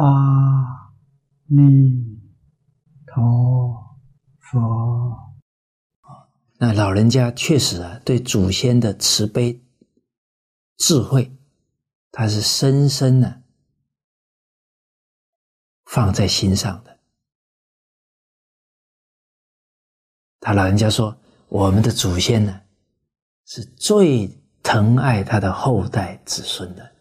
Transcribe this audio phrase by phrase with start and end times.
[0.00, 0.94] 阿
[1.46, 2.20] 弥
[3.04, 3.98] 陀
[4.38, 5.34] 佛。
[6.58, 9.60] 那老人家确实啊，对祖先的慈悲、
[10.76, 11.36] 智慧，
[12.12, 13.42] 他是深深的
[15.84, 17.00] 放在心上的。
[20.38, 21.18] 他老人家说
[21.50, 22.60] ：“我们的祖先呢，
[23.46, 24.28] 是最
[24.62, 26.94] 疼爱他的后代子孙的，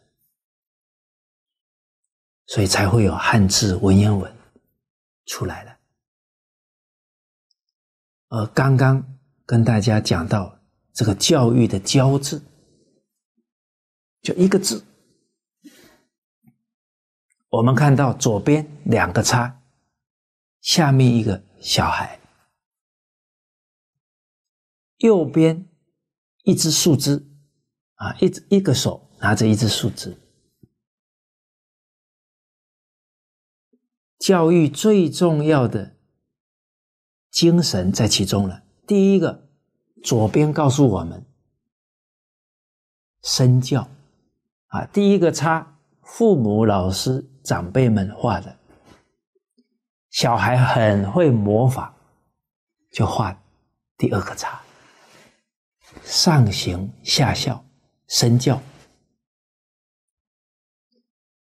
[2.48, 4.36] 所以才会有汉字文言文
[5.26, 5.78] 出来了。
[8.30, 10.60] 而刚刚跟大家讲到
[10.94, 12.42] 这个教育的‘教’字，
[14.22, 14.84] 就一个字，
[17.50, 19.62] 我们看到左边两个叉，
[20.62, 22.20] 下面一个小孩。”
[24.98, 25.70] 右边
[26.44, 27.24] 一只树枝，
[27.96, 30.18] 啊，一只一个手拿着一只树枝。
[34.20, 35.96] 教育最重要的
[37.30, 38.64] 精神在其中了。
[38.88, 39.48] 第一个，
[40.04, 41.26] 左边告诉我们
[43.24, 43.88] 身教，
[44.68, 48.58] 啊，第一个叉，父母、老师、长辈们画的，
[50.10, 51.92] 小孩很会模仿，
[52.92, 53.40] 就画
[53.98, 54.62] 第二个叉。
[56.04, 57.64] 上行下效，
[58.08, 58.62] 身教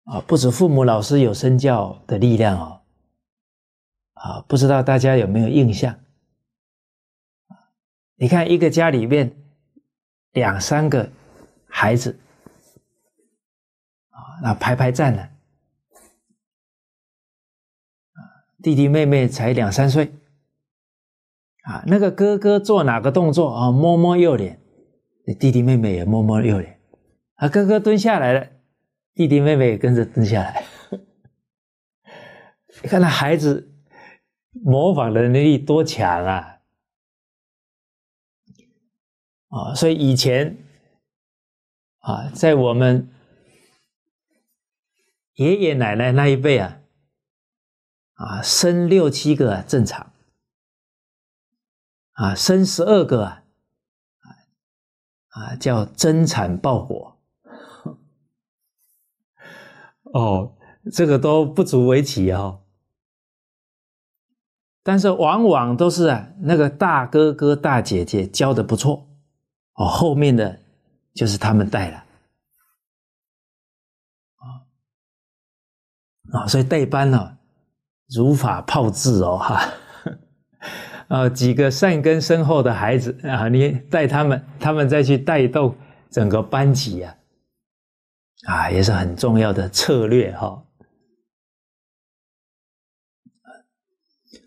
[0.08, 2.82] 啊，不止父母、老师有身教的力量哦，
[4.14, 6.00] 啊，不知道大家有没有印象？
[8.16, 9.36] 你看一个家里面
[10.32, 11.10] 两三个
[11.68, 12.18] 孩子
[14.10, 15.22] 啊，那排排站呢，
[18.14, 18.20] 啊，
[18.64, 20.14] 弟弟妹妹才两三岁。
[21.64, 23.72] 啊，那个哥哥做哪个动作啊？
[23.74, 24.62] 摸摸右脸，
[25.38, 26.80] 弟弟妹妹也摸摸右脸。
[27.36, 28.48] 啊，哥哥蹲下来了，
[29.18, 30.64] 弟弟妹妹也跟着蹲下来。
[32.84, 33.74] 你看那孩子
[34.52, 36.60] 模仿的能力多强啊！
[39.48, 40.56] 啊，所以以前
[41.98, 43.12] 啊，在我们
[45.34, 46.80] 爷爷奶奶那一辈啊，
[48.14, 50.14] 啊，生六七个正常。
[52.12, 53.44] 啊，生十二个啊，
[55.30, 57.17] 啊，叫增产报国。
[60.18, 60.52] 哦，
[60.92, 62.62] 这个都不足为奇哦。
[64.84, 69.08] 但是往往都是啊，那个大哥哥大姐姐教的不错，
[69.76, 70.60] 哦，后面的
[71.14, 71.98] 就是他们带了。
[74.38, 74.66] 啊，
[76.40, 77.38] 啊，所以带班呢，
[78.16, 79.62] 如法炮制哦，哈。
[81.10, 85.76] 啊， 几个善根深厚的孩子啊，你带他们，他们再去带动
[86.10, 87.16] 整个班级呀，
[88.46, 90.64] 啊，也是很重要的策略哈。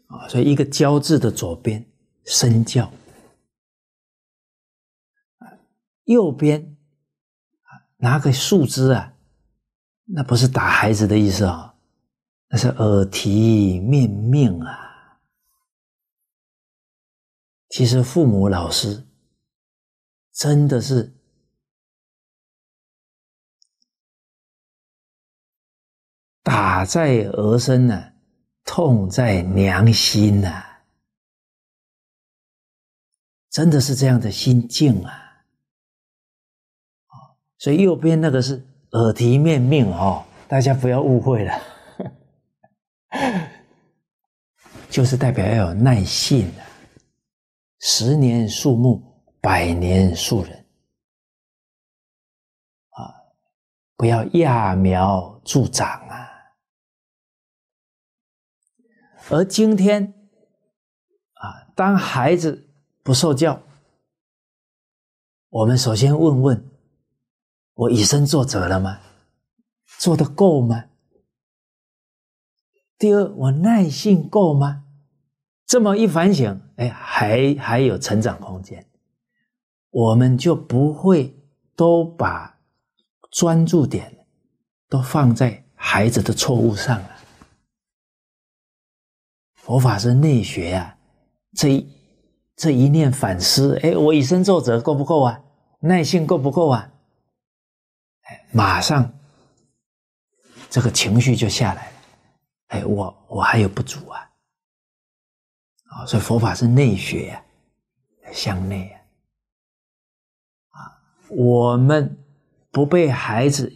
[0.06, 1.84] 啊，所以一个“教”字的左边
[2.25, 2.93] 身教，
[6.05, 6.77] 右边
[7.97, 9.15] 拿个树枝啊，
[10.05, 11.75] 那不是打孩子的意思啊，
[12.49, 15.21] 那是耳提面命啊。
[17.69, 19.07] 其实父母、老师
[20.33, 21.15] 真的是
[26.50, 28.12] 打在儿身呢，
[28.65, 30.65] 痛在娘心呐，
[33.50, 35.44] 真的是这样的心境啊！
[37.56, 41.55] 所以右边那个是耳提面命哦，大家不要误会了，
[44.91, 46.66] 就是代表要有耐性啊。
[47.78, 49.00] 十年树木，
[49.41, 50.66] 百年树人，
[52.91, 53.15] 啊，
[53.97, 56.27] 不要揠苗助长啊！
[59.32, 60.12] 而今天，
[61.34, 62.68] 啊，当孩子
[63.04, 63.62] 不受教，
[65.48, 66.68] 我们首先问问：
[67.74, 68.98] 我以身作则了吗？
[70.00, 70.86] 做的够吗？
[72.98, 74.84] 第二，我耐性够吗？
[75.65, 78.84] 这么一反省，哎，还还有成长空间，
[79.91, 81.41] 我们就不会
[81.76, 82.59] 都把
[83.30, 84.26] 专注点
[84.88, 87.20] 都放在孩子的错误上了。
[89.71, 90.99] 佛法是内学啊，
[91.55, 91.89] 这一
[92.57, 95.41] 这一念反思，哎，我以身作则够不够啊？
[95.78, 96.91] 耐性够不够啊？
[98.22, 99.09] 哎，马上
[100.69, 101.99] 这个情绪就下来了，
[102.67, 104.28] 哎，我我还有不足啊。
[105.84, 107.41] 啊，所以佛法是内学啊，
[108.33, 108.91] 向内
[110.71, 112.19] 啊，啊，我们
[112.72, 113.72] 不被孩子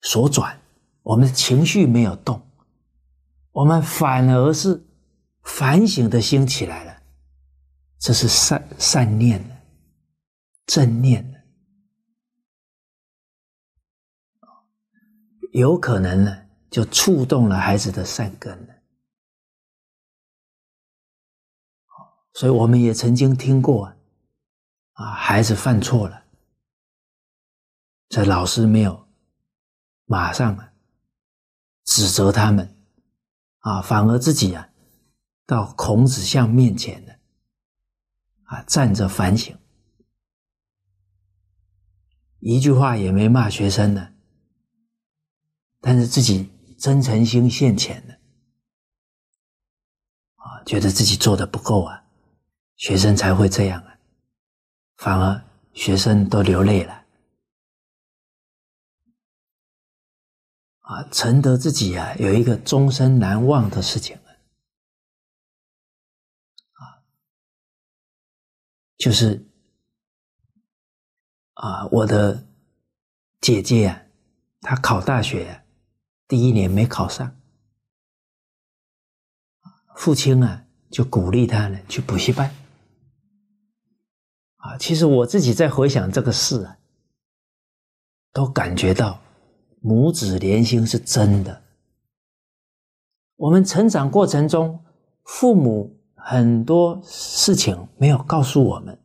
[0.00, 0.58] 所转，
[1.02, 2.40] 我们的情绪没有动，
[3.52, 4.82] 我们反而是
[5.42, 7.02] 反省的心起来了，
[7.98, 9.56] 这是善善念的
[10.66, 11.42] 正念的，
[15.52, 18.74] 有可能呢，就触动了孩子的善根了。
[22.32, 23.94] 所以我们也曾经听过
[24.92, 26.24] 啊，孩子犯错了，
[28.08, 29.06] 这老师没有
[30.06, 30.72] 马上
[31.84, 32.81] 指责他们。
[33.62, 34.68] 啊，反而自己啊
[35.46, 37.12] 到孔子像面前呢
[38.44, 39.56] 啊站着反省，
[42.38, 44.12] 一句话也没骂学生呢，
[45.80, 48.14] 但是自己真诚心现前了
[50.34, 52.04] 啊，觉得自己做的不够啊。
[52.76, 53.98] 学生才会这样啊，
[54.96, 57.01] 反而学生都流泪了
[60.92, 64.14] 啊，承德自己啊有一个终身难忘的事情
[66.72, 67.00] 啊，
[68.98, 69.48] 就是
[71.54, 72.46] 啊，我的
[73.40, 74.02] 姐姐啊，
[74.60, 75.64] 她考大学
[76.28, 77.40] 第一年没考上，
[79.96, 82.54] 父亲啊就鼓励她呢去补习班。
[84.56, 86.76] 啊，其实我自己在回想这个事啊，
[88.32, 89.21] 都感觉到
[89.82, 91.62] 母子连心是真的。
[93.36, 94.78] 我们成长过程中，
[95.24, 98.96] 父母很多事情没有告诉我们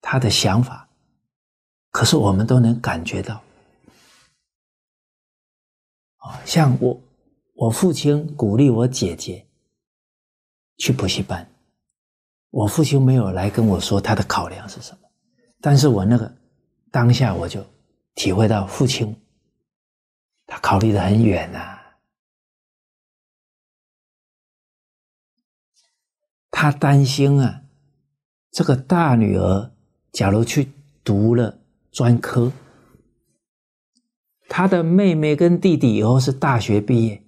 [0.00, 0.88] 他的想法，
[1.90, 3.42] 可是我们都能感觉到。
[6.16, 7.00] 啊，像我，
[7.54, 9.46] 我父亲鼓励我姐姐
[10.78, 11.46] 去补习班。
[12.50, 15.08] 我父亲没有来跟我说他的考量是什么，
[15.60, 16.34] 但是我那个
[16.90, 17.62] 当下我就
[18.14, 19.14] 体会到父亲
[20.50, 21.78] 他考虑的很远呐，
[26.50, 27.62] 他担心啊，
[28.50, 29.70] 这个大女儿
[30.10, 30.72] 假如去
[31.04, 31.58] 读了
[31.92, 32.50] 专科，
[34.48, 37.22] 他的妹妹跟弟弟以后是大学毕业，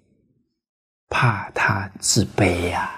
[1.08, 2.96] 怕他自卑呀。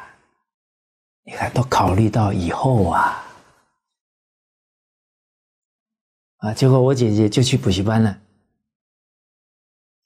[1.24, 3.24] 你看，都考虑到以后啊，
[6.36, 8.20] 啊，结果我姐姐就去补习班了。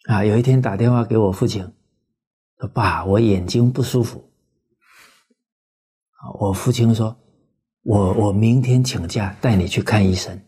[0.07, 1.73] 啊，有一天打电话给我父亲，
[2.59, 4.31] 说：“爸，我眼睛不舒服。”
[6.19, 7.19] 啊，我父亲说
[7.83, 10.41] ：“我我明天请假带你去看医生。”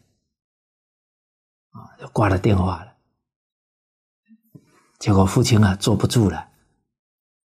[1.70, 2.94] 啊，就挂了电话了。
[4.98, 6.50] 结果父亲啊坐不住了，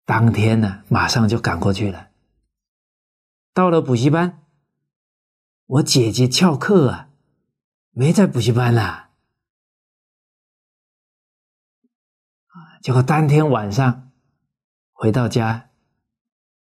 [0.06, 2.10] 当天呢马上就赶过去了。
[3.54, 4.44] 到了补习班，
[5.66, 7.10] 我姐姐翘课啊，
[7.92, 9.05] 没在补习班啦。
[12.86, 14.12] 结果当天晚上
[14.94, 15.72] 回到家，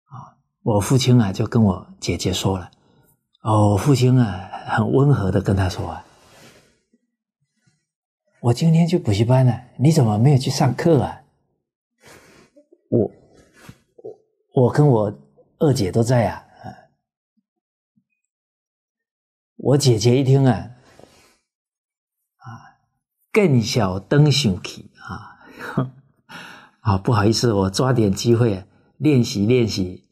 [0.07, 0.35] 啊，
[0.65, 2.73] 我父亲啊就跟我姐姐说了，
[3.43, 6.05] 哦，我父亲啊很温和的跟他说啊，
[8.41, 11.23] 我今天去补习班了，你怎么没有去上课啊？
[12.89, 13.09] 我
[14.03, 15.17] 我我跟我
[15.61, 16.45] 二姐都在啊。
[19.59, 20.73] 我姐姐一听啊，
[22.39, 22.83] 啊，
[23.31, 25.39] 更小灯想起啊，
[26.91, 28.65] 啊，不好意思，我抓点机会
[28.97, 30.09] 练习练习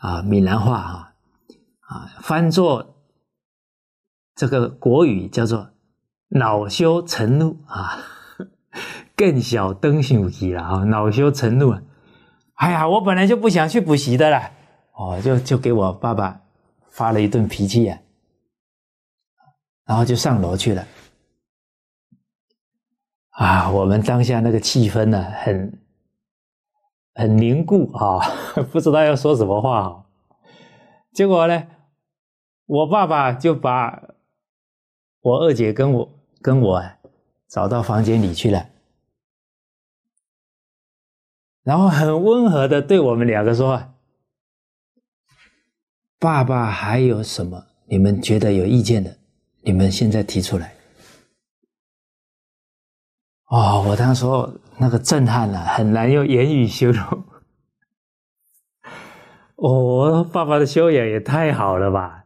[0.00, 1.14] 啊，闽南话哈，
[1.82, 2.96] 啊，翻作
[4.34, 5.70] 这个国语叫做
[6.30, 7.96] 恼羞成怒啊，
[9.14, 11.78] 更小灯想起了啊，恼羞成怒，
[12.54, 14.50] 哎呀，我本来就不想去补习的啦，
[14.94, 16.40] 哦，就就给我爸爸
[16.90, 17.96] 发了一顿脾气呀。
[19.84, 20.84] 然后就上楼去了，
[23.30, 25.79] 啊，我们当下那个气氛呢，很
[27.20, 28.18] 很凝固啊，
[28.72, 30.06] 不知道要说什么话。
[31.12, 31.68] 结果呢，
[32.64, 34.14] 我爸爸就把
[35.20, 36.08] 我二姐跟我
[36.40, 36.82] 跟我
[37.46, 38.70] 找到房间里去了，
[41.62, 43.92] 然后很温和的对我们两个说
[46.18, 49.18] ：“爸爸还有什么你们觉得有意见的？”
[49.62, 50.74] 你们现在提出来，
[53.48, 54.24] 哦，我当时
[54.80, 57.04] 那个震撼啊，很难用言语形容。
[59.56, 62.24] 我爸爸的修养也太好了吧！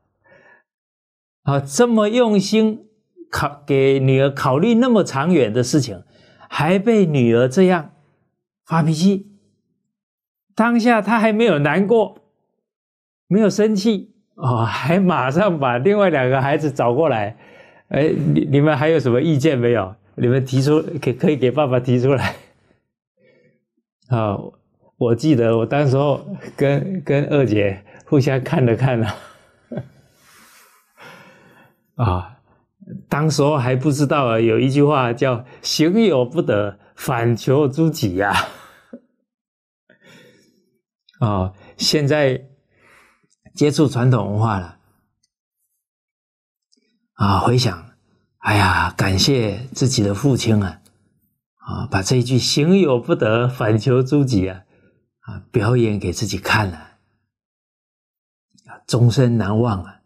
[1.42, 2.86] 啊，这么用心
[3.28, 6.04] 考给女儿考虑那么长远的事情，
[6.48, 7.90] 还被女儿这样
[8.64, 9.32] 发脾气。
[10.54, 12.18] 当下他还没有难过，
[13.26, 14.14] 没有生气。
[14.36, 17.36] 哦，还马上把另外两个孩子找过来，
[17.88, 19.92] 哎，你你们还有什么意见没有？
[20.14, 22.36] 你们提出，可可以给爸爸提出来。
[24.14, 24.38] 啊，
[24.96, 26.24] 我记得我当时候
[26.56, 29.14] 跟跟二姐互相看了看了，
[31.96, 32.38] 啊，
[33.08, 38.32] 当时候还不知道啊，有一句话叫“行有不得，反求诸己”呀。
[41.18, 42.48] 啊，现在
[43.54, 44.78] 接触传统文化了，
[47.14, 47.90] 啊，回想，
[48.38, 50.80] 哎呀，感谢自己的父亲啊。
[51.66, 54.64] 啊，把这一句“行有不得，反求诸己”啊，
[55.20, 56.76] 啊，表演给自己看了，
[58.66, 60.02] 啊，终身难忘啊！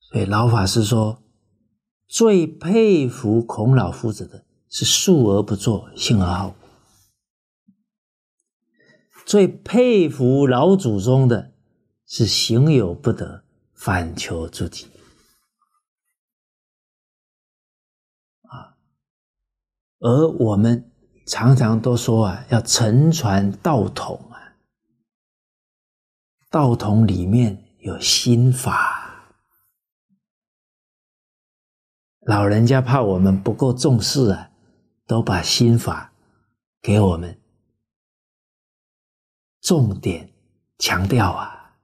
[0.00, 1.22] 所以老法师说，
[2.06, 6.54] 最佩服孔老夫子的是述而不作，信而好；
[9.26, 11.52] 最佩服老祖宗的
[12.06, 14.86] 是行有不得，反求诸己。
[20.04, 20.92] 而我们
[21.26, 24.52] 常常都说啊，要承传道统啊，
[26.50, 29.34] 道统里面有心法，
[32.20, 34.50] 老人家怕我们不够重视啊，
[35.06, 36.12] 都把心法
[36.82, 37.40] 给我们
[39.62, 40.34] 重点
[40.76, 41.78] 强调啊，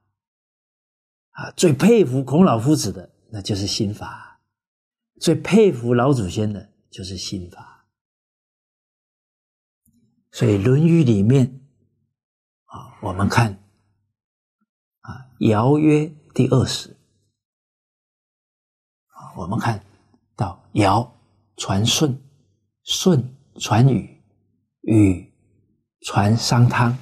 [1.31, 4.39] 啊，最佩服孔老夫子的那就是心法，
[5.19, 7.70] 最佩服老祖先的就是心法。
[10.31, 11.59] 所以《论语》里面
[12.65, 13.51] 啊，我们看
[15.01, 16.89] 啊，《尧曰》第二十
[19.07, 19.83] 啊，我们看
[20.35, 21.13] 到尧
[21.57, 22.17] 传舜，
[22.83, 24.21] 舜传禹，
[24.81, 25.33] 禹
[26.01, 26.97] 传商汤，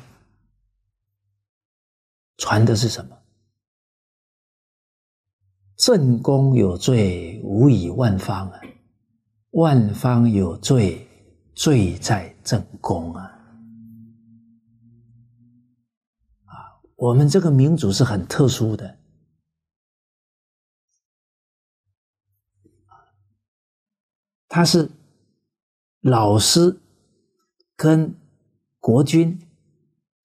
[2.38, 3.16] 传的是什么？
[5.78, 8.60] 正宫有罪，无以万方啊；
[9.52, 11.06] 万方有罪。
[11.54, 13.24] 罪在正宫啊！
[16.46, 18.98] 啊，我们这个民族是很特殊的，
[24.48, 24.90] 他是
[26.00, 26.80] 老师
[27.76, 28.16] 跟
[28.80, 29.38] 国君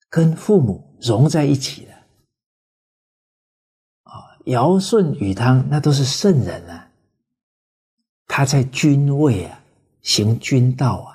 [0.09, 1.93] 跟父母融在一起的
[4.03, 6.89] 啊，尧舜禹汤那都是圣人啊，
[8.25, 9.61] 他在君位啊，
[10.01, 11.14] 行君道啊。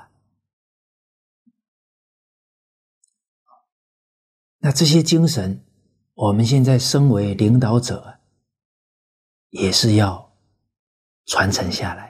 [4.63, 5.65] 那这些精神，
[6.13, 8.21] 我们现在身为领导者，
[9.49, 10.37] 也是要
[11.25, 12.05] 传承下来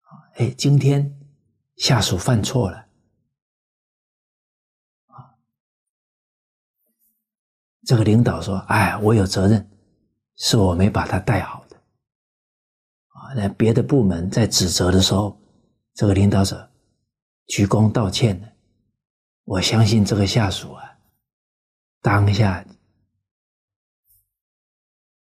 [0.00, 0.10] 啊！
[0.34, 1.16] 哎，今天
[1.76, 2.88] 下属犯错了，
[5.06, 5.38] 啊，
[7.84, 9.70] 这个领导说：“哎，我有责任，
[10.34, 11.76] 是我没把他带好的。”
[13.14, 15.40] 啊，那别的部门在指责的时候，
[15.94, 16.68] 这个领导者
[17.46, 18.55] 鞠躬道歉的。
[19.46, 20.98] 我相信这个下属啊，
[22.02, 22.66] 当下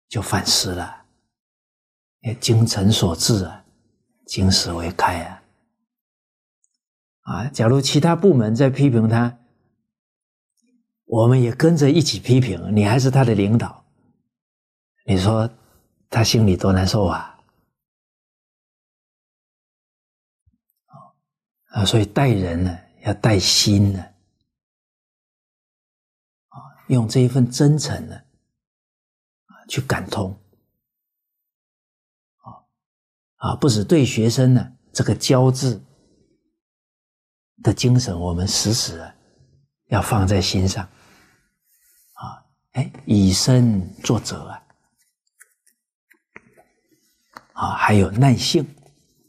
[0.09, 1.05] 就反思了。
[2.23, 3.63] 哎，精诚所至啊，
[4.27, 5.43] 金石为开啊。
[7.21, 9.39] 啊，假如其他部门在批评他，
[11.05, 13.85] 我们也跟着一起批评，你还是他的领导，
[15.05, 15.51] 你说
[16.09, 17.39] 他心里多难受啊！
[21.67, 22.79] 啊，所以待人呢。
[23.07, 24.01] 要带心呢，
[26.49, 26.59] 啊，
[26.89, 30.37] 用这一份真诚呢，啊，去感通，
[32.39, 32.67] 啊，
[33.37, 35.81] 啊，不止对学生呢，这个教字
[37.63, 39.15] 的精神，我们时时啊
[39.87, 40.85] 要放在心上，
[42.15, 44.63] 啊，哎，以身作则啊，
[47.53, 48.67] 啊，还有耐性，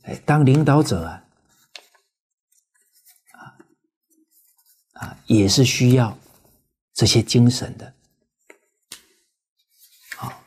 [0.01, 1.25] 哎，当领导者啊。
[4.99, 6.17] 啊，也是需要
[6.93, 7.93] 这些精神的。
[10.15, 10.43] 好，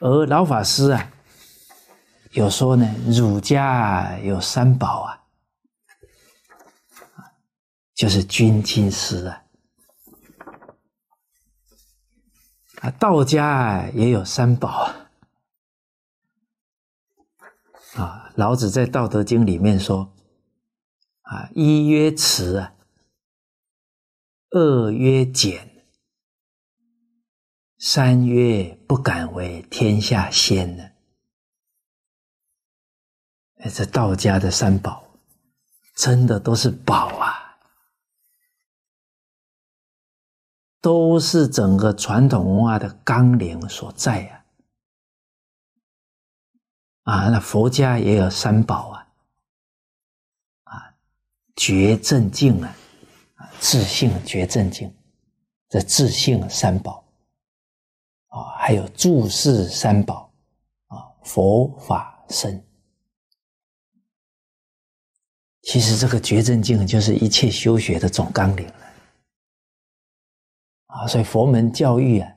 [0.00, 1.12] 而老法师啊，
[2.32, 5.22] 有说呢，儒家有三宝啊，
[7.94, 9.42] 就是君亲师啊，
[12.80, 15.05] 啊，道家也有三宝啊。
[17.96, 20.12] 啊，老子在《道德经》里面说
[21.22, 22.74] ：“啊，一曰慈啊，
[24.50, 25.86] 二曰俭，
[27.78, 30.84] 三曰不敢为天下先呢。”
[33.64, 35.02] 哎，这道家的三宝，
[35.96, 37.56] 真的都是宝啊，
[40.82, 44.35] 都是整个传统文化的纲领所在啊。
[47.06, 49.06] 啊，那佛家也有三宝啊，
[50.64, 50.94] 啊，
[51.54, 52.76] 觉正境啊，
[53.36, 54.92] 啊，自性觉正境，
[55.68, 57.04] 这自性三宝，
[58.26, 60.34] 啊，还有注释三宝，
[60.88, 62.60] 啊，佛法僧。
[65.62, 68.74] 其实这个觉正境就是一切修学的总纲领了。
[70.86, 72.36] 啊，所以佛门教育啊，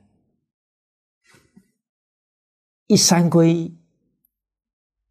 [2.86, 3.79] 一三归一，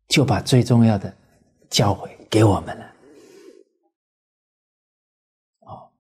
[0.10, 1.16] 就把最重要的
[1.70, 2.96] 教诲给我们了。
[5.60, 5.92] 哦，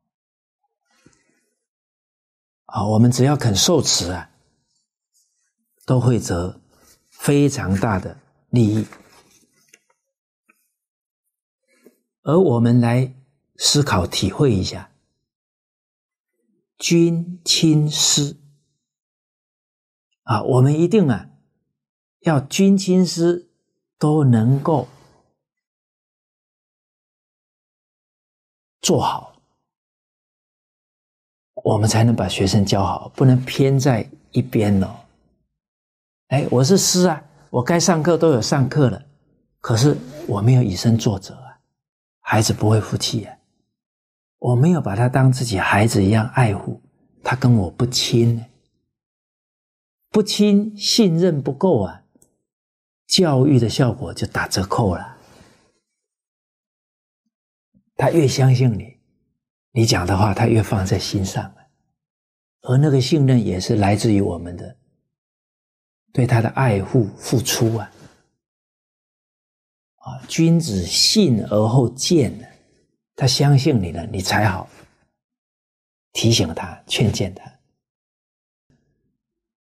[2.66, 4.32] 啊，我们只要肯受持啊，
[5.86, 6.60] 都会得
[7.10, 8.88] 非常大的利益。
[12.24, 13.16] 而我们来
[13.58, 14.92] 思考体会一下。
[16.78, 18.38] 君亲师
[20.24, 21.30] 啊，我们一定啊，
[22.22, 23.49] 要君亲师
[24.00, 24.88] 都能够
[28.82, 29.34] 做好，
[31.64, 34.96] 我们才能把学生教好，不能偏在一边哦。
[36.30, 39.06] 哎，我是师啊，我该上课都有上课了，
[39.60, 41.60] 可是我没有以身作则啊，
[42.22, 43.36] 孩子不会服气啊。
[44.38, 46.82] 我没有把他当自己孩子一样爱护，
[47.22, 48.46] 他跟我不亲，
[50.10, 51.99] 不亲，信任不够啊，
[53.10, 55.18] 教育的效果就打折扣了。
[57.96, 58.98] 他越相信你，
[59.72, 61.54] 你讲的话他越放在心上
[62.62, 64.78] 而那个信任也是来自于我们的
[66.14, 67.92] 对他的爱护付出啊，
[69.96, 72.46] 啊，君子信而后见。
[73.16, 74.70] 他相信你了，你才好
[76.14, 77.60] 提醒他、劝谏他。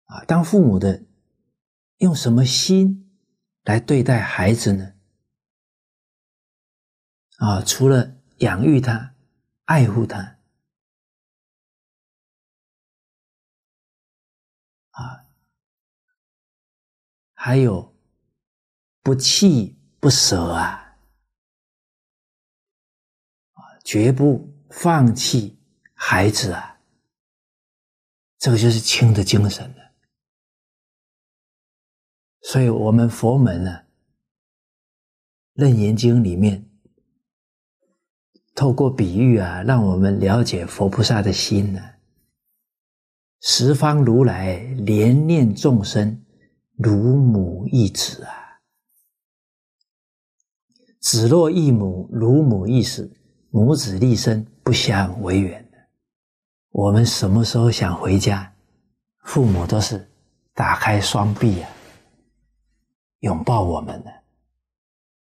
[0.06, 1.04] 啊，当父母的
[1.98, 3.03] 用什么心
[3.63, 4.93] 来对待孩子呢？
[7.38, 9.15] 啊，除了养育他、
[9.65, 10.38] 爱护他，
[14.91, 15.26] 啊，
[17.34, 17.95] 还有
[19.02, 20.82] 不弃不舍啊。
[23.86, 25.60] 绝不放弃
[25.93, 26.80] 孩子啊！
[28.38, 29.83] 这个就是亲的精神了。
[32.43, 33.71] 所以，我们佛门呢，
[35.53, 36.69] 《楞严经》里面
[38.53, 41.82] 透过比喻啊，让我们了解佛菩萨的心呢。
[43.41, 46.23] 十方如来怜念众生，
[46.77, 48.32] 如母一子啊，
[50.99, 53.12] 子若异母，如母一子。
[53.56, 55.63] 母子立身，不相为远。
[56.71, 58.51] 我们什么时候想回家，
[59.25, 60.10] 父母都是
[60.56, 61.69] 打开双臂啊，
[63.24, 64.12] 拥抱我们呢。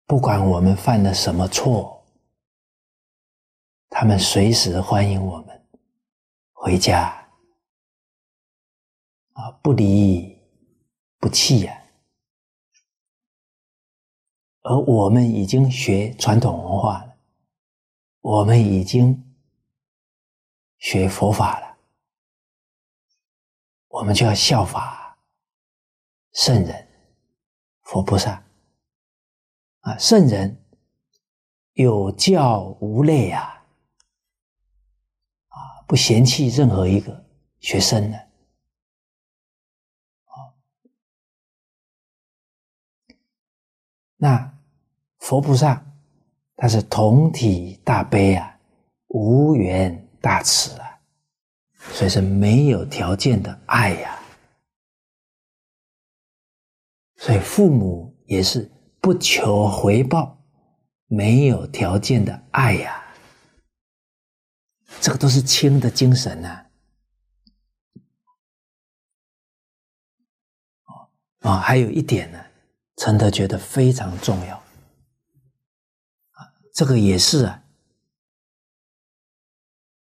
[0.07, 2.07] 不管我们犯了什么错，
[3.91, 5.67] 他们随时欢迎我们
[6.53, 7.29] 回家
[9.33, 10.41] 啊，不离
[11.19, 11.83] 不弃呀。
[14.63, 17.17] 而我们已经学传统文化了。
[18.21, 19.37] 我们已经
[20.79, 21.79] 学佛法了，
[23.89, 25.19] 我们就要效法
[26.33, 26.88] 圣人、
[27.89, 28.45] 佛菩萨
[29.81, 29.97] 啊！
[29.99, 30.63] 圣人
[31.73, 33.65] 有教无类啊，
[35.49, 37.25] 啊，不嫌弃任何一个
[37.61, 38.19] 学生的
[40.25, 40.53] 啊。
[44.17, 44.55] 那
[45.19, 45.85] 佛菩萨。
[46.61, 48.59] 他是同体大悲啊，
[49.07, 50.99] 无缘大慈啊，
[51.93, 54.21] 所以是没有条件的爱呀。
[57.19, 60.43] 所以父母也是不求回报，
[61.07, 63.05] 没有条件的爱呀。
[65.01, 66.65] 这个都是亲的精神呐。
[71.41, 72.39] 啊，还有一点呢，
[72.97, 74.63] 陈德觉得非常重要。
[76.73, 77.65] 这个也是啊，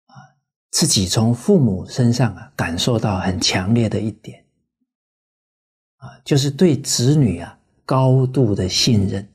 [0.08, 0.16] 啊，
[0.70, 4.41] 自己从父母身上啊感受到很强烈的一点，
[6.02, 9.32] 啊，就是对子女啊高度的信任，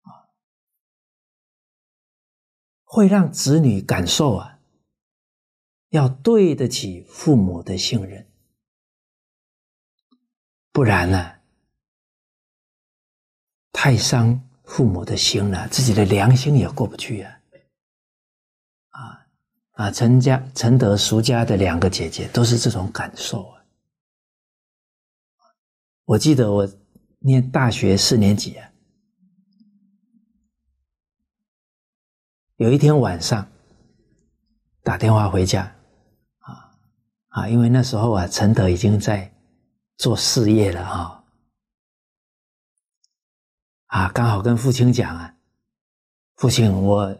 [0.00, 0.32] 啊，
[2.84, 4.58] 会让子女感受啊，
[5.90, 8.26] 要对得起父母的信任，
[10.72, 11.40] 不然呢？
[13.70, 17.40] 太伤父母的心了，自己的良心也过不去啊！
[18.90, 19.26] 啊，
[19.80, 23.64] 啊陈家、陈德、俗家的两个姐姐都是这种感受啊。
[26.04, 26.68] 我记得我
[27.20, 28.70] 念大学四年级啊，
[32.56, 33.50] 有一天晚上
[34.82, 35.74] 打电话回家，
[36.40, 36.76] 啊
[37.28, 39.32] 啊，因为那时候啊，陈德已经在
[39.96, 41.24] 做事业了啊，
[43.86, 45.34] 啊，刚好跟父亲讲啊，
[46.36, 47.16] 父亲，我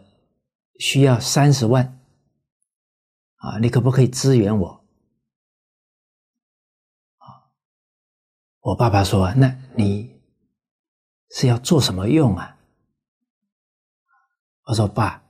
[0.77, 1.97] 需要三十万。
[3.41, 4.85] 啊，你可不可以支援我？
[7.17, 7.49] 啊，
[8.59, 10.21] 我爸爸说：“那你
[11.31, 12.55] 是要做什么用啊？”
[14.65, 15.23] 我说：“爸，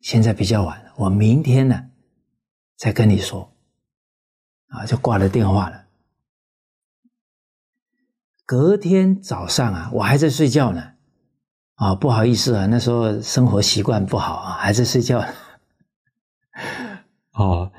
[0.00, 1.90] 现在比较晚了，我明天呢
[2.76, 3.50] 再跟你说。”
[4.68, 5.86] 啊，就挂了电话了。
[8.44, 10.92] 隔天早上啊，我还在睡觉呢。
[11.76, 15.24] 啊，不好意思啊，那时候生活习惯不好啊，还在睡觉。
[17.34, 17.72] 哦，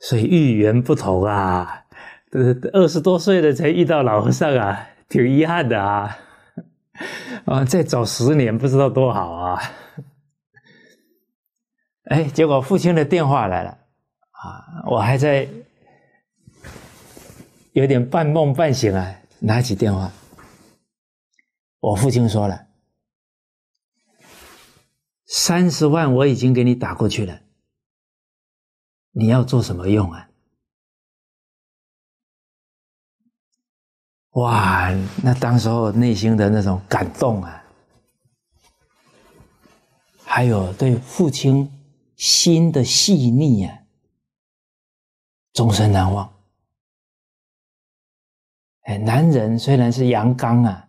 [0.00, 1.84] 所以遇缘不同啊，
[2.30, 6.16] 这二十多岁了才遇到老和尚啊，挺遗憾的啊，
[7.44, 9.62] 啊， 再早十年不知道多好啊。
[12.04, 13.70] 哎，结果父亲的电话来了，
[14.30, 15.48] 啊，我还在
[17.72, 20.12] 有点半梦半醒啊，拿起电话，
[21.80, 22.66] 我父亲说了，
[25.26, 27.40] 三十万我已经给你打过去了。
[29.16, 30.28] 你要做什么用啊？
[34.30, 34.90] 哇，
[35.22, 37.64] 那当时候内心的那种感动啊，
[40.24, 41.70] 还有对父亲
[42.16, 43.78] 心的细腻啊，
[45.52, 46.28] 终身难忘。
[48.82, 50.88] 哎，男人虽然是阳刚啊，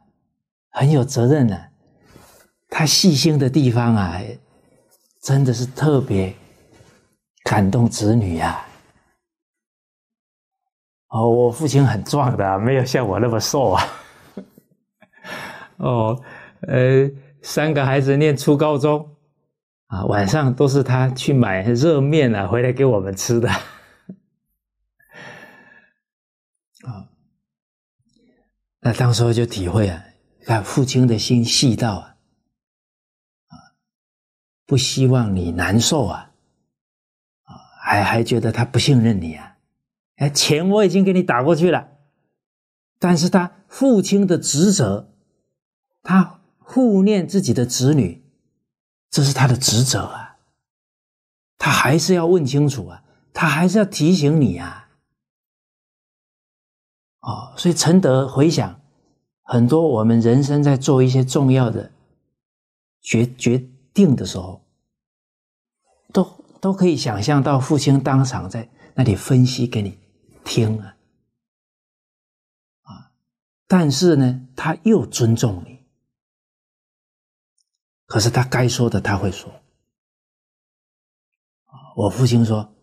[0.71, 1.69] 很有责任啊，
[2.67, 4.19] 他细心的地方啊，
[5.21, 6.35] 真的是特别。
[7.45, 8.65] 感动子女呀！
[11.10, 13.84] 哦，我父亲很壮的，没有像我那么瘦啊。
[15.77, 16.19] 哦，
[16.62, 17.08] 呃，
[17.43, 19.15] 三个孩子念初高中，
[19.86, 23.47] 啊，晚上都是他去买热面啊，回来给我们吃的。
[26.81, 27.08] 啊，
[28.79, 30.03] 那当时候就体会啊，
[30.45, 32.17] 看父亲的心细到，啊，
[34.65, 36.31] 不希望你难受啊。
[37.86, 39.58] 还还觉得他不信任你啊？
[40.15, 41.88] 哎，钱我已经给你打过去了，
[42.98, 45.13] 但是他父亲的职责，
[46.02, 48.24] 他护念自己的子女，
[49.12, 50.38] 这是他的职责啊。
[51.60, 54.89] 他还是要问清楚啊，他还是要提醒你啊。
[57.19, 58.82] 哦，所以陈德回想，
[59.43, 61.91] 很多我们人生在做一些重要的
[63.00, 64.65] 决决定的时候，
[66.12, 66.43] 都。
[66.65, 69.99] 都可以想象到父亲当场在那里分析给你
[70.43, 70.97] 听啊，
[72.82, 73.12] 啊，
[73.67, 75.86] 但是呢，他又尊重你，
[78.08, 79.62] 可是他该说的他会说，
[81.95, 82.73] 我父亲说，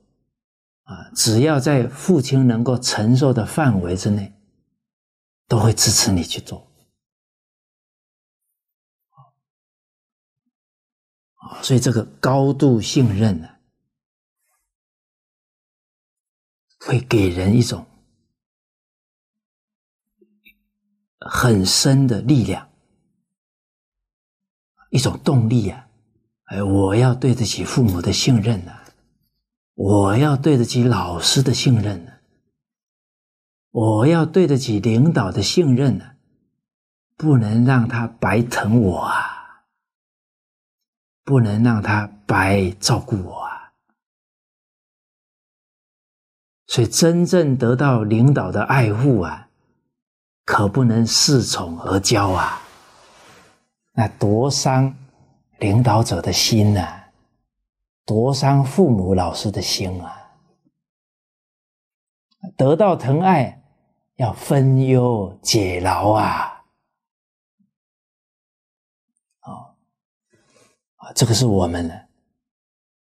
[0.84, 4.32] 啊，只要在父亲能够承受的范围之内，
[5.48, 6.70] 都会支持你去做，
[11.34, 13.48] 啊，所以这个高度信任呢。
[16.84, 17.86] 会给人一种
[21.20, 22.68] 很深的力量，
[24.90, 25.88] 一种动力啊！
[26.46, 28.82] 哎，我要对得起父母的信任呐，
[29.74, 32.12] 我要对得起老师的信任呢，
[33.70, 36.16] 我要对得起领导的信任呢，
[37.16, 39.64] 不能让他白疼我啊，
[41.22, 43.41] 不能让他白照顾我。
[46.66, 49.48] 所以，真正得到领导的爱护啊，
[50.44, 52.62] 可不能恃宠而骄啊！
[53.92, 54.96] 那多伤
[55.58, 57.04] 领导者的心呐，
[58.06, 60.32] 多伤父母老师的心啊！
[62.56, 63.62] 得到疼爱，
[64.16, 66.64] 要分忧解劳啊！
[69.40, 69.52] 啊
[70.96, 71.94] 啊，这个是我们呢，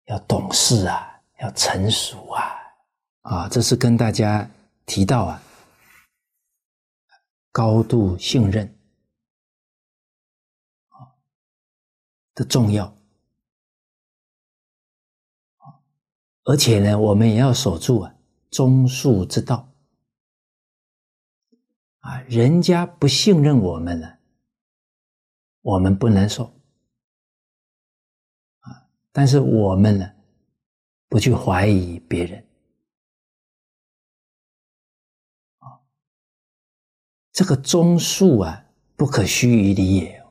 [0.05, 2.57] 要懂事啊，要成熟啊！
[3.21, 4.49] 啊，这是跟大家
[4.85, 5.43] 提到啊，
[7.51, 8.67] 高度信任
[10.87, 11.13] 啊
[12.33, 12.91] 的重要
[16.43, 18.15] 而且呢，我们也要守住啊
[18.49, 19.71] 忠恕之道
[21.99, 24.17] 啊，人家不信任我们了，
[25.61, 26.45] 我们不难受
[28.61, 30.11] 啊，但是我们呢，
[31.07, 32.43] 不去怀疑别人。
[37.41, 40.23] 这个中恕啊，不可虚于理也。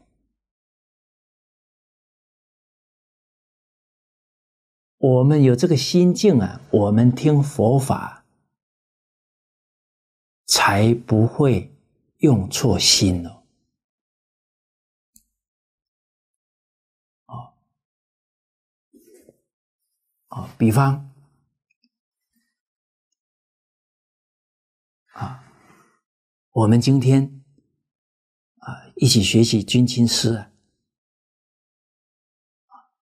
[4.99, 8.25] 我们有这个心境啊，我们听佛法
[10.47, 11.75] 才不会
[12.19, 13.43] 用错心哦。
[17.27, 17.53] 哦，
[20.29, 21.11] 哦，比方
[25.15, 25.50] 啊。
[26.53, 27.43] 我们今天
[28.59, 30.51] 啊，一起学习君亲师啊，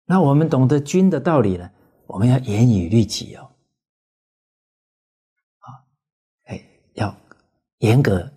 [0.05, 1.69] 那我们懂得君的道理呢，
[2.07, 3.51] 我们要严以律己哦，
[5.59, 5.83] 啊，
[6.45, 7.13] 哎，要
[7.79, 8.31] 严格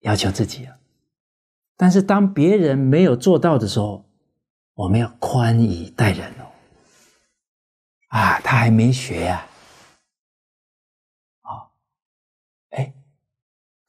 [0.00, 0.76] 要求自己啊。
[1.76, 4.04] 但是当别人没有做到的时候，
[4.74, 6.50] 我们要宽以待人哦。
[8.08, 9.48] 啊，他还没学呀。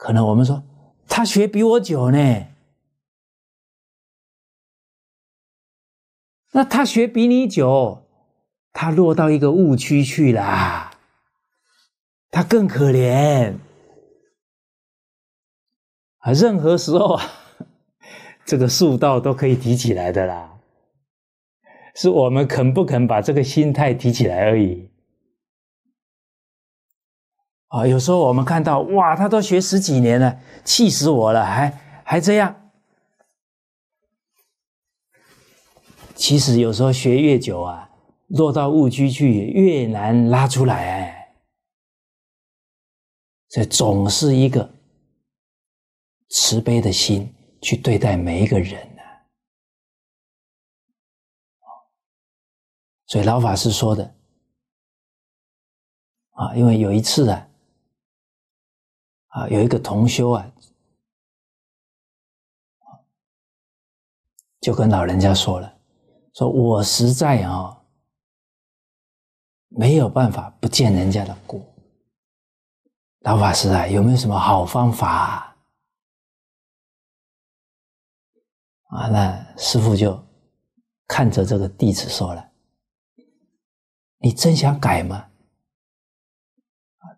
[0.06, 0.62] 可能我们说
[1.08, 2.46] 他学比我久呢，
[6.52, 8.06] 那他学比你久，
[8.72, 10.92] 他落到一个误区去啦，
[12.30, 13.56] 他更可怜
[16.20, 16.32] 啊！
[16.34, 17.26] 任何时候啊，
[18.46, 20.60] 这个树道都可以提起来的啦，
[21.96, 24.88] 是我们肯不肯把这个心态提起来而已。
[27.68, 32.72] 啊，有时候我们看到哇，他都学十几年了，气死我了，还还这样。
[36.16, 37.90] 其实有时候学越久啊，
[38.28, 41.36] 落到误区去越难拉出来哎。
[43.50, 44.70] 所以总是一个
[46.30, 49.02] 慈悲的心去对待每一个人呢。
[53.08, 54.16] 所以老法师说的
[56.32, 57.50] 啊，因为有一次啊。
[59.36, 60.50] 啊，有一个同修啊，
[64.62, 65.78] 就跟老人家说了，
[66.34, 67.78] 说我实在啊
[69.68, 71.60] 没有办法不见人家的过。
[73.24, 75.54] 老法师啊，有没有什么好方法？
[78.84, 80.18] 啊，那师傅就
[81.08, 82.52] 看着这个弟子说了
[84.20, 85.30] ：“你真想改吗？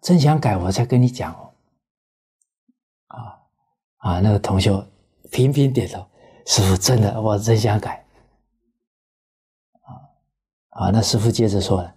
[0.01, 1.43] 真想改，我再跟你讲哦。”
[3.97, 4.71] 啊，那个同学
[5.31, 6.05] 频频点头，
[6.45, 8.05] 师傅真的，我真想改。
[9.81, 9.89] 啊
[10.69, 11.95] 啊，那师傅接着说了，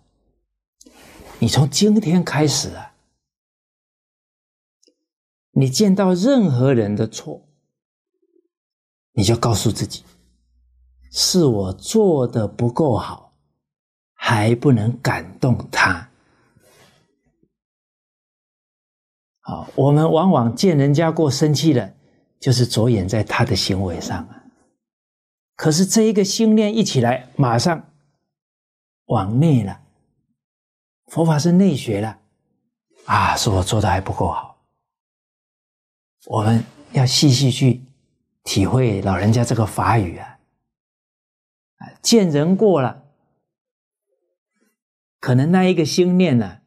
[1.39, 2.95] 你从今天开始啊，
[5.53, 7.47] 你见到任何人的错，
[9.13, 10.05] 你就告诉自己，
[11.13, 13.35] 是我做的不够好，
[14.15, 16.10] 还不能感动他。
[19.51, 21.93] 啊，我们往往见人家过生气了，
[22.39, 24.45] 就是着眼在他的行为上啊。
[25.57, 27.91] 可是这一个心念一起来，马上
[29.07, 29.81] 往内了。
[31.07, 32.21] 佛法是内学了
[33.07, 34.63] 啊，是我做的还不够好。
[36.27, 37.83] 我们要细细去
[38.45, 40.39] 体会老人家这个法语啊。
[41.79, 43.03] 啊见人过了，
[45.19, 46.59] 可能那一个心念呢，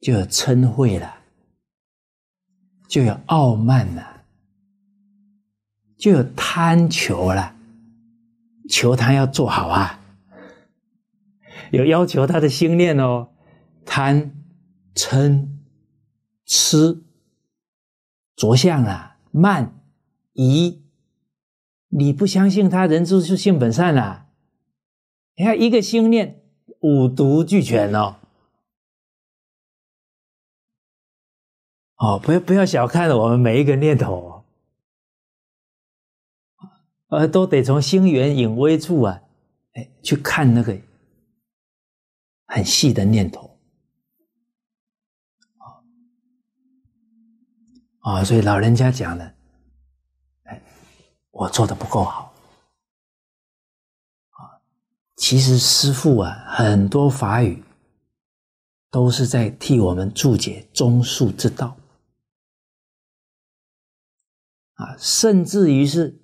[0.00, 1.15] 就有嗔恚了。
[2.88, 4.22] 就有傲慢了，
[5.96, 7.54] 就有贪求了，
[8.68, 10.00] 求他要做好啊，
[11.72, 13.28] 有要求他的心念哦，
[13.84, 14.32] 贪、
[14.94, 15.48] 嗔、
[16.44, 17.02] 痴、
[18.36, 19.74] 着相啊，慢、
[20.34, 20.82] 疑，
[21.88, 24.28] 你不相信他人之初性本善啦？
[25.36, 26.40] 你看一个心念，
[26.80, 28.16] 五毒俱全哦。
[31.96, 34.44] 哦，不要不要小看了我们每一个念头，
[37.08, 39.22] 呃，都得从心源隐微处啊，
[39.72, 40.78] 哎，去看那个
[42.46, 43.58] 很细的念头，
[48.00, 49.34] 啊，所以老人家讲的，
[50.42, 50.62] 哎，
[51.30, 52.34] 我做的不够好，
[54.32, 54.60] 啊，
[55.16, 57.64] 其实师父啊，很多法语
[58.90, 61.74] 都是在替我们注解中恕之道。
[64.76, 66.18] 啊，甚至于是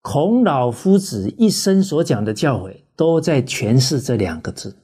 [0.00, 4.76] 孔老夫子一生所讲的教诲，都在诠释这两个字。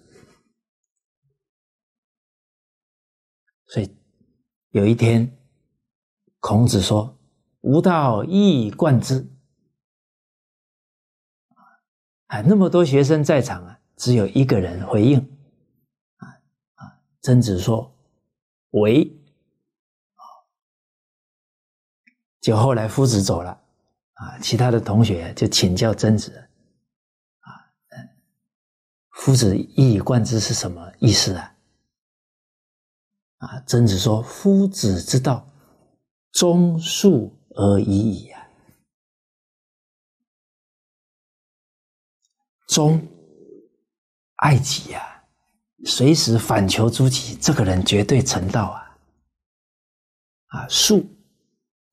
[3.67, 3.97] 所以
[4.71, 5.37] 有一天，
[6.41, 7.19] 孔子说
[7.63, 9.27] ：“吾道一以贯之。”
[12.27, 15.19] 啊，那么多学生在场啊，只有一个人回应
[16.19, 17.97] ：“啊，曾子说
[18.71, 19.13] ：“为。”
[22.47, 23.51] 就后来夫子走了，
[24.13, 26.49] 啊，其他的同学就请教曾子，
[27.41, 27.51] 啊，
[29.11, 31.57] 夫子一以贯之是什么意思啊？
[33.39, 35.45] 啊，曾子说：“夫子之道，
[36.31, 38.49] 忠恕而已矣啊。
[42.69, 43.05] 忠，
[44.37, 45.25] 爱己呀，
[45.85, 48.97] 随时反求诸己，这个人绝对成道啊。
[50.47, 51.05] 啊，恕，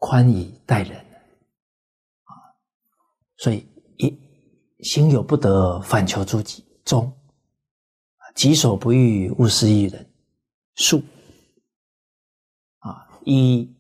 [0.04, 1.00] 宽以待人
[2.24, 2.36] 啊。
[3.38, 4.20] 所以一
[4.84, 7.10] 心有不得，反求诸己，忠，
[8.36, 10.06] 己所不欲，勿施于人，
[10.76, 11.02] 恕。”
[13.26, 13.74] 以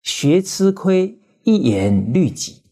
[0.00, 2.62] 学吃亏，一言律己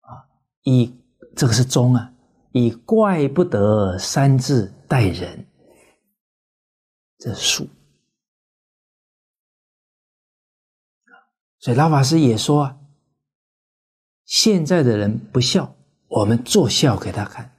[0.00, 0.28] 啊！
[0.64, 0.94] 以
[1.34, 2.12] 这个是忠啊，
[2.52, 5.46] 以怪不得三字待人，
[7.16, 7.66] 这是
[11.58, 12.78] 所以老法师也说啊，
[14.24, 15.74] 现在的人不孝，
[16.08, 17.50] 我们做孝给他看；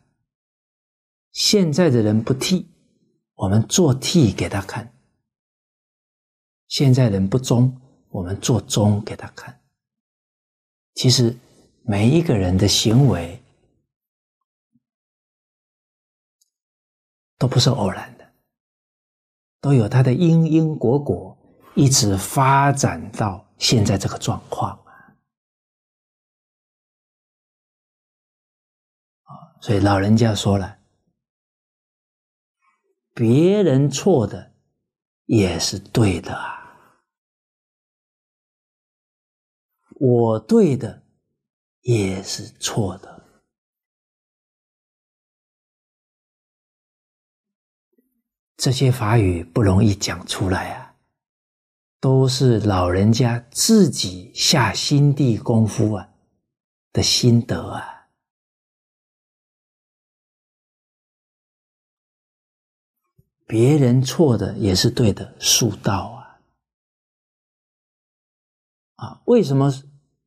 [1.32, 2.68] 现在的人不替，
[3.36, 4.94] 我们做替给他看。
[6.68, 7.80] 现在人不忠，
[8.10, 9.62] 我们做忠给他看。
[10.94, 11.36] 其实
[11.84, 13.42] 每一个人的行为
[17.38, 18.34] 都不是偶然的，
[19.62, 21.38] 都有他的因因果果，
[21.76, 24.94] 一直发展到现在这个状况啊。
[29.24, 30.80] 啊，所以老人家说了，
[33.14, 34.54] 别人错的
[35.26, 36.56] 也是对的啊。
[40.00, 41.04] 我对的
[41.82, 43.42] 也是错的，
[48.56, 50.87] 这些法语不容易讲出来啊，
[52.08, 56.08] 都是老人家自己下心地功夫啊
[56.94, 58.08] 的心得啊，
[63.46, 66.40] 别人错的也是对的，术道啊。
[68.96, 69.70] 啊，为什么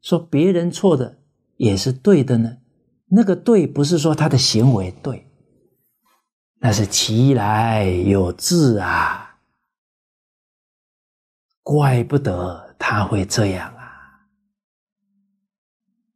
[0.02, 1.16] 说别人错的
[1.56, 2.58] 也是对的呢？
[3.06, 5.26] 那个对不是说他的行为对，
[6.56, 9.28] 那是其来有自啊。
[11.62, 13.80] 怪不得他会这样啊！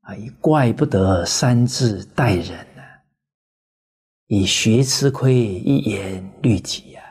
[0.00, 2.82] 啊，以怪不得三字待人呢，
[4.26, 7.04] 以学吃亏，一言律己啊，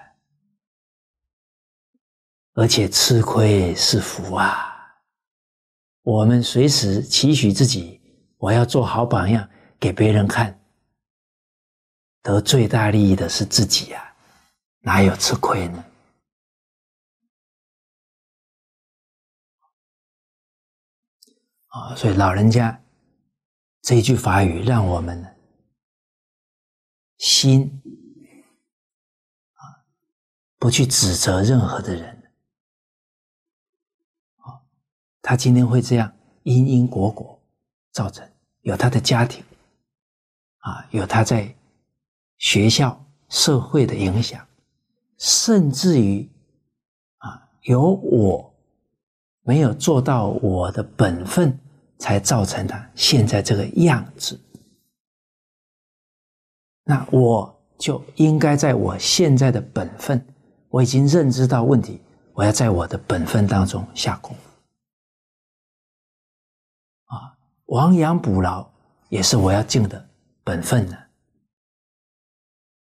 [2.54, 4.70] 而且吃亏是福啊。
[6.02, 8.02] 我们随时期许自己，
[8.38, 9.48] 我要做好榜样
[9.80, 10.60] 给别人看，
[12.22, 14.14] 得最大利益的是自己呀，
[14.82, 15.86] 哪有吃亏呢？
[21.74, 22.84] 啊，所以老人家
[23.82, 25.36] 这一句法语，让我们
[27.18, 27.82] 心
[29.54, 29.82] 啊，
[30.60, 32.32] 不去指责任何的人。
[34.36, 34.62] 啊
[35.24, 37.42] 他今天会这样因因果果
[37.92, 38.30] 造成，
[38.62, 39.44] 有他的家庭，
[40.60, 41.56] 啊，有他在
[42.38, 44.48] 学校、社会的影响，
[45.18, 46.30] 甚至于
[47.18, 48.54] 啊，有我
[49.42, 51.60] 没有做到我的本分，
[52.04, 54.38] 才造成他现在这个样子。
[56.84, 60.22] 那我就应该在我现在的本分，
[60.68, 62.02] 我已经认知到问题，
[62.34, 64.42] 我要在我的本分当中下功夫。
[67.06, 67.38] 啊
[67.68, 68.70] 亡羊补牢
[69.08, 70.10] 也是我要尽的
[70.44, 70.98] 本分呢。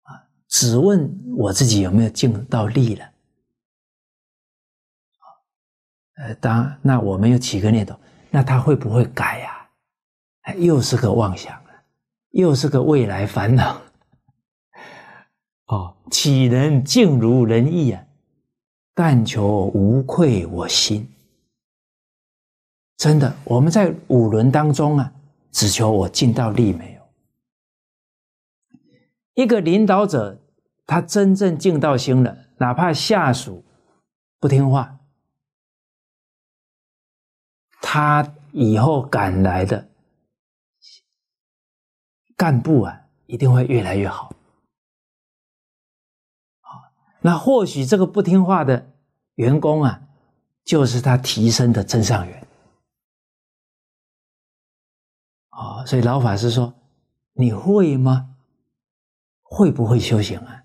[0.01, 1.07] 啊，只问
[1.37, 3.05] 我自己有没有尽到力了。
[3.05, 3.13] 啊，
[6.15, 7.95] 呃，当那我们有几个念头，
[8.31, 9.69] 那他会不会改呀？
[10.43, 11.69] 哎，又是个妄想了，
[12.31, 13.79] 又是个未来烦恼。
[15.67, 18.03] 哦，岂能尽如人意啊？
[18.95, 21.07] 但求无愧我心。
[22.97, 25.13] 真的，我们在五轮当中啊，
[25.51, 27.01] 只求我尽到力没有。
[29.33, 30.39] 一个领导者，
[30.85, 33.63] 他真正尽到心了，哪怕下属
[34.39, 34.99] 不听话，
[37.81, 39.89] 他以后赶来的
[42.37, 44.33] 干部啊，一定会越来越好。
[47.21, 48.93] 那或许这个不听话的
[49.35, 50.01] 员工啊，
[50.63, 52.47] 就是他提升的真上缘。
[55.49, 56.73] 啊，所以老法师说
[57.33, 58.35] ：“你会吗？
[59.43, 60.60] 会不会修行啊？